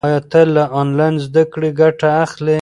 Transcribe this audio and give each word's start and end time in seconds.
آیا 0.05 0.19
ته 0.31 0.41
له 0.55 0.63
انلاین 0.81 1.15
زده 1.25 1.43
کړې 1.53 1.69
ګټه 1.79 2.09
اخلې؟ 2.23 2.57